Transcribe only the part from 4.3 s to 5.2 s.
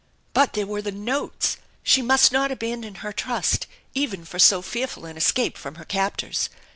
so fearful an